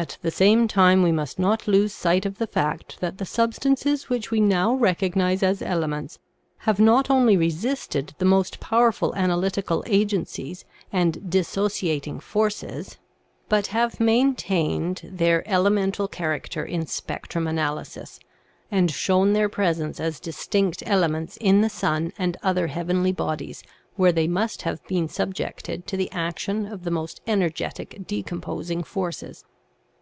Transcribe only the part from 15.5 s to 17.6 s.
QO THE SEVEN FOLLIES OF SCIENCE mental character in spectrum